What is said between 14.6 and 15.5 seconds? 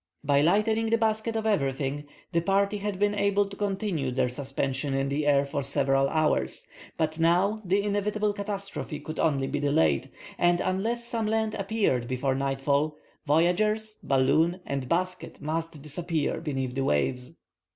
and basket